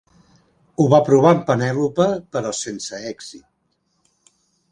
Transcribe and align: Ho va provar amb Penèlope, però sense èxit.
Ho 0.79 0.85
va 0.93 0.99
provar 1.09 1.33
amb 1.35 1.43
Penèlope, 1.49 2.07
però 2.37 2.55
sense 2.61 3.03
èxit. 3.13 4.35